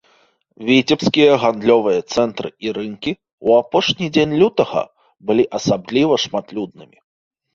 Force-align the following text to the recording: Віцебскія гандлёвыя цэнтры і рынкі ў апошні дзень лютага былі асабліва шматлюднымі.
Віцебскія 0.67 1.33
гандлёвыя 1.41 1.99
цэнтры 2.13 2.49
і 2.67 2.71
рынкі 2.77 3.11
ў 3.15 3.47
апошні 3.65 4.07
дзень 4.15 4.33
лютага 4.41 4.83
былі 5.31 5.43
асабліва 5.59 6.15
шматлюднымі. 6.27 6.97